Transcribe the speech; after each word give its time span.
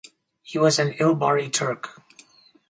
He 0.41 0.57
was 0.57 0.79
an 0.79 0.93
Ilbari 0.93 1.53
Turk. 1.53 2.01